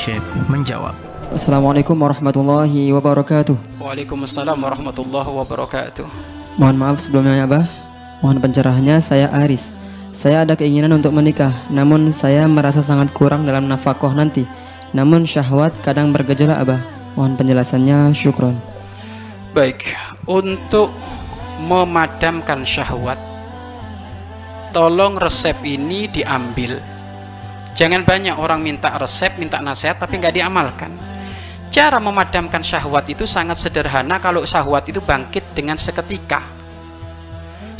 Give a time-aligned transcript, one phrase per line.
[0.00, 0.96] Syekh menjawab.
[1.28, 3.84] Assalamualaikum warahmatullahi wabarakatuh.
[3.84, 6.08] Waalaikumsalam warahmatullahi wabarakatuh.
[6.56, 7.68] Mohon maaf sebelumnya Abah.
[8.24, 9.76] Mohon pencerahannya saya Aris.
[10.16, 14.48] Saya ada keinginan untuk menikah, namun saya merasa sangat kurang dalam nafkah nanti.
[14.96, 16.80] Namun syahwat kadang bergejolak Abah.
[17.12, 18.56] Mohon penjelasannya, syukron.
[19.52, 19.84] Baik,
[20.24, 20.96] untuk
[21.68, 23.20] memadamkan syahwat,
[24.72, 26.80] tolong resep ini diambil.
[27.80, 30.92] Jangan banyak orang minta resep, minta nasihat, tapi nggak diamalkan.
[31.72, 36.44] Cara memadamkan syahwat itu sangat sederhana kalau syahwat itu bangkit dengan seketika.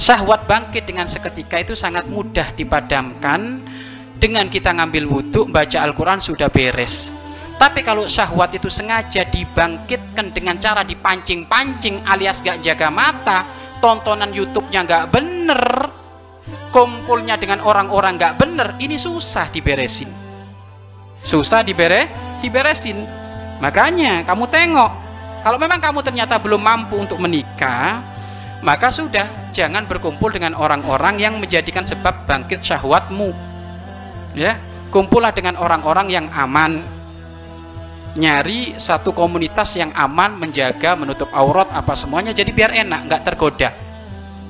[0.01, 3.61] Syahwat bangkit dengan seketika itu sangat mudah dipadamkan
[4.17, 7.13] dengan kita ngambil wudhu, baca Al-Quran sudah beres.
[7.61, 13.45] Tapi kalau syahwat itu sengaja dibangkitkan dengan cara dipancing-pancing alias gak jaga mata,
[13.85, 15.61] tontonan YouTube-nya gak bener,
[16.71, 20.11] kumpulnya dengan orang-orang gak bener, ini susah diberesin.
[21.21, 22.09] Susah dibere,
[22.41, 23.05] diberesin.
[23.61, 24.91] Makanya kamu tengok,
[25.45, 28.01] kalau memang kamu ternyata belum mampu untuk menikah,
[28.65, 33.37] maka sudah jangan berkumpul dengan orang-orang yang menjadikan sebab bangkit syahwatmu.
[34.33, 34.57] Ya,
[34.89, 36.81] kumpullah dengan orang-orang yang aman,
[38.19, 43.71] nyari satu komunitas yang aman menjaga menutup aurat apa semuanya jadi biar enak nggak tergoda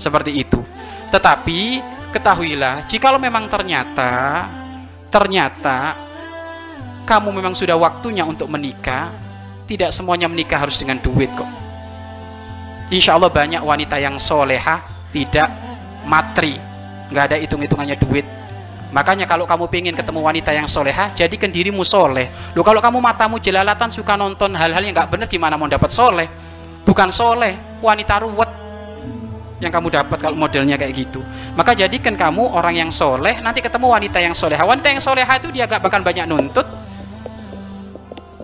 [0.00, 0.64] seperti itu
[1.12, 4.47] tetapi ketahuilah jikalau memang ternyata
[5.11, 5.94] ternyata
[7.06, 9.11] kamu memang sudah waktunya untuk menikah
[9.66, 11.48] tidak semuanya menikah harus dengan duit kok
[12.91, 14.83] Insya Allah banyak wanita yang soleha
[15.14, 15.47] tidak
[16.06, 16.58] matri
[17.11, 18.27] nggak ada hitung-hitungannya duit
[18.91, 22.27] Makanya kalau kamu pengen ketemu wanita yang soleha, jadikan dirimu soleh.
[22.58, 26.27] Lu kalau kamu matamu jelalatan suka nonton hal-hal yang nggak benar, gimana mau dapat soleh?
[26.83, 28.50] Bukan soleh, wanita ruwet
[29.61, 31.20] yang kamu dapat kalau modelnya kayak gitu.
[31.53, 34.64] Maka jadikan kamu orang yang soleh, nanti ketemu wanita yang soleha.
[34.64, 36.64] Wanita yang soleha itu dia gak bahkan banyak nuntut,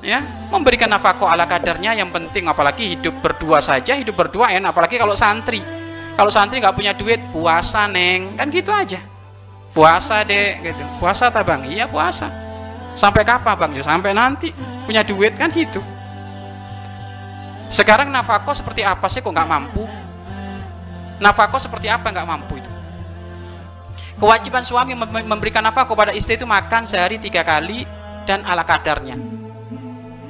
[0.04, 0.20] ya
[0.52, 1.96] memberikan nafkah ala kadarnya.
[1.96, 4.76] Yang penting apalagi hidup berdua saja, hidup berdua enak.
[4.76, 5.64] Apalagi kalau santri,
[6.14, 9.00] kalau santri nggak punya duit, puasa neng, kan gitu aja.
[9.72, 10.84] Puasa deh gitu.
[11.00, 12.32] Puasa tak bang iya puasa.
[12.96, 13.72] Sampai kapan bang?
[13.76, 14.48] Ya sampai nanti.
[14.88, 15.84] Punya duit kan gitu.
[17.68, 19.84] Sekarang nafkah seperti apa sih kok nggak mampu
[21.22, 22.12] nafkah seperti apa?
[22.12, 22.70] Nggak mampu itu.
[24.16, 24.96] Kewajiban suami
[25.28, 27.84] memberikan nafkah kepada istri itu makan sehari tiga kali
[28.24, 29.20] dan ala kadarnya.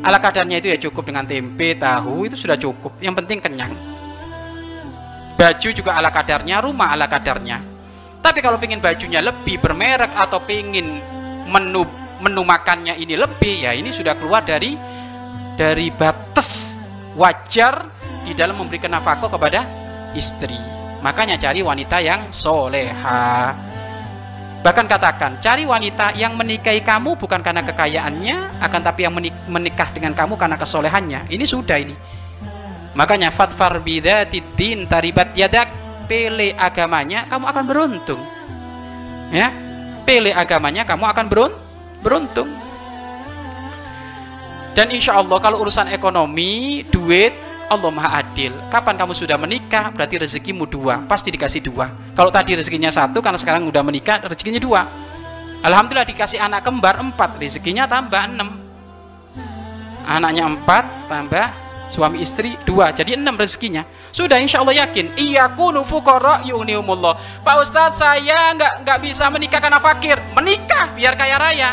[0.02, 2.98] Ala kadarnya itu ya cukup dengan tempe tahu itu sudah cukup.
[2.98, 3.72] Yang penting kenyang.
[5.38, 7.62] Baju juga ala kadarnya rumah ala kadarnya.
[8.18, 10.98] Tapi kalau pengen bajunya lebih bermerek atau pengen
[11.47, 11.86] menu
[12.18, 14.74] menu makannya ini lebih, ya ini sudah keluar dari
[15.54, 16.74] dari batas
[17.14, 17.86] wajar
[18.26, 19.62] di dalam memberikan nafkah kepada
[20.18, 20.75] istri.
[21.06, 23.54] Makanya cari wanita yang soleha.
[24.66, 29.14] Bahkan katakan, cari wanita yang menikahi kamu bukan karena kekayaannya, akan tapi yang
[29.46, 31.30] menikah dengan kamu karena kesolehannya.
[31.30, 31.94] Ini sudah ini.
[32.98, 34.42] Makanya fatfar bidatid
[34.90, 38.22] taribat yadak pilih agamanya kamu akan beruntung
[39.34, 39.50] ya
[40.06, 41.52] pilih agamanya kamu akan berun
[42.00, 42.46] beruntung
[44.78, 47.34] dan insya Allah kalau urusan ekonomi duit
[47.66, 52.54] Allah maha adil kapan kamu sudah menikah berarti rezekimu dua pasti dikasih dua kalau tadi
[52.54, 54.87] rezekinya satu karena sekarang udah menikah rezekinya dua
[55.65, 58.49] Alhamdulillah dikasih anak kembar empat rezekinya tambah enam
[60.06, 61.47] anaknya empat tambah
[61.91, 63.83] suami istri dua jadi enam rezekinya
[64.16, 65.12] sudah insya Allah yakin.
[65.12, 67.44] Iya kunu fukara yugniumullah.
[67.44, 70.16] Pak Ustadz saya nggak nggak bisa menikah karena fakir.
[70.33, 71.71] Menikah biar kaya raya.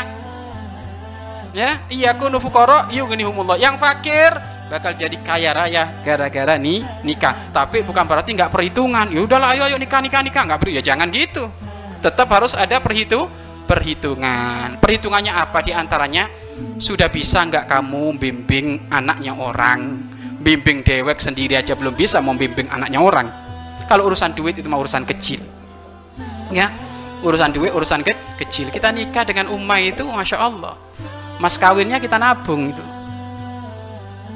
[1.56, 3.56] Ya, iya kunu fukara yugniumullah.
[3.56, 4.36] Yang fakir
[4.68, 7.52] bakal jadi kaya raya gara-gara nih nikah.
[7.52, 9.10] Tapi bukan berarti nggak perhitungan.
[9.12, 11.48] Ya udahlah ayo ayo nikah nikah nikah nggak perlu ya jangan gitu.
[12.00, 13.28] Tetap harus ada perhitung
[13.64, 14.76] perhitungan.
[14.80, 15.64] Perhitungannya apa?
[15.64, 16.28] Di antaranya
[16.78, 19.98] sudah bisa nggak kamu bimbing anaknya orang
[20.44, 23.26] bimbing dewek sendiri aja belum bisa membimbing anaknya orang
[23.88, 25.40] kalau urusan duit itu mau urusan kecil
[26.52, 26.70] ya
[27.24, 28.12] urusan duit urusan ke
[28.44, 30.76] kecil kita nikah dengan umma itu masya Allah
[31.40, 32.84] mas kawinnya kita nabung itu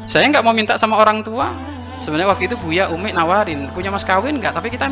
[0.09, 1.53] saya nggak mau minta sama orang tua.
[2.01, 4.57] Sebenarnya waktu itu Buya Umi nawarin punya mas kawin nggak?
[4.57, 4.89] Tapi kita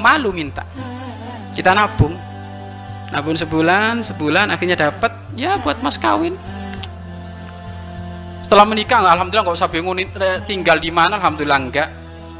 [0.00, 0.64] malu minta.
[1.52, 2.16] Kita nabung.
[3.12, 6.32] Nabung sebulan sebulan akhirnya dapat ya buat mas kawin.
[8.40, 11.20] Setelah menikah alhamdulillah nggak usah bingung eh, tinggal di mana.
[11.20, 11.88] Alhamdulillah enggak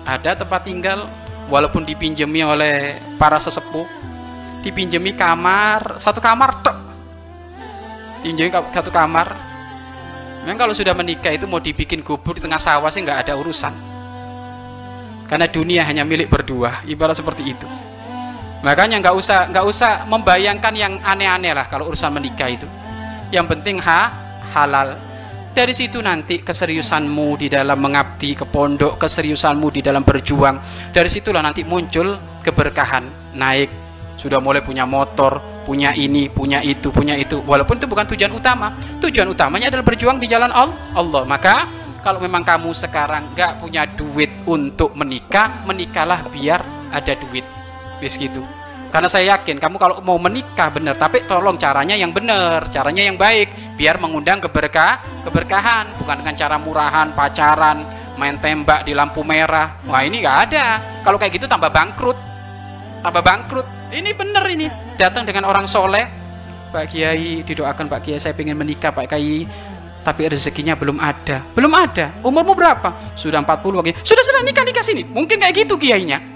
[0.09, 1.05] ada tempat tinggal
[1.53, 3.85] walaupun dipinjemi oleh para sesepuh.
[4.65, 6.77] Dipinjemi kamar satu kamar tok.
[8.25, 9.54] Pinjemi satu kamar
[10.45, 13.73] memang kalau sudah menikah itu mau dibikin kubur di tengah sawah sih nggak ada urusan
[15.25, 17.67] karena dunia hanya milik berdua ibarat seperti itu
[18.61, 22.69] makanya nggak usah nggak usah membayangkan yang aneh-aneh lah kalau urusan menikah itu
[23.33, 24.13] yang penting ha
[24.53, 25.01] halal
[25.55, 30.59] dari situ nanti keseriusanmu di dalam mengabdi ke pondok, keseriusanmu di dalam berjuang.
[30.91, 33.71] Dari situlah nanti muncul keberkahan, naik.
[34.19, 37.41] Sudah mulai punya motor, punya ini, punya itu, punya itu.
[37.43, 38.71] Walaupun itu bukan tujuan utama.
[39.01, 41.25] Tujuan utamanya adalah berjuang di jalan Allah.
[41.25, 41.67] Maka
[42.05, 46.61] kalau memang kamu sekarang nggak punya duit untuk menikah, menikahlah biar
[46.93, 47.43] ada duit.
[47.99, 48.45] Bis gitu.
[48.93, 53.19] Karena saya yakin kamu kalau mau menikah benar, tapi tolong caranya yang benar, caranya yang
[53.19, 57.83] baik, biar mengundang keberkah, keberkahan, bukan dengan cara murahan, pacaran,
[58.15, 59.83] main tembak di lampu merah.
[59.91, 60.79] Wah ini nggak ada.
[61.03, 62.15] Kalau kayak gitu tambah bangkrut,
[63.03, 63.67] tambah bangkrut.
[63.91, 64.84] Ini benar ini.
[64.95, 66.07] Datang dengan orang soleh,
[66.75, 69.47] Pak Kiai didoakan Pak Kiai saya ingin menikah Pak Kiai
[70.05, 74.85] tapi rezekinya belum ada belum ada umurmu berapa sudah 40 lagi sudah sudah nikah nikah
[74.85, 76.35] sini mungkin kayak gitu kiainya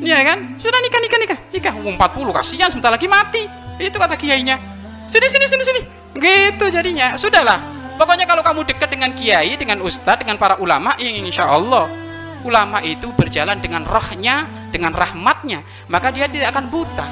[0.00, 0.56] Iya kan?
[0.56, 1.38] Sudah nikah nikah nikah.
[1.52, 3.44] Nikah umur 40 kasihan sebentar lagi mati.
[3.76, 4.56] Itu kata kiainya.
[5.04, 5.80] Sini sini sini sini.
[6.16, 7.20] Gitu jadinya.
[7.20, 7.60] Sudahlah.
[8.00, 11.84] Pokoknya kalau kamu dekat dengan kiai, dengan ustadz, dengan para ulama, ya insya Allah
[12.46, 15.60] ulama itu berjalan dengan rohnya, dengan rahmatnya,
[15.90, 17.06] maka dia tidak akan buta.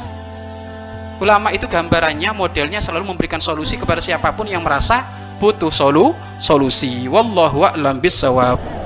[1.19, 5.03] Ulama itu gambarannya, modelnya selalu memberikan solusi kepada siapa pun yang merasa
[5.43, 7.11] butuh solu, solusi.
[7.11, 8.78] Wallahu a'lam bisawab.